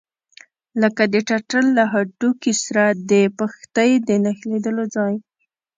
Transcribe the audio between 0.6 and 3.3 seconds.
لکه د ټټر له هډوکي سره د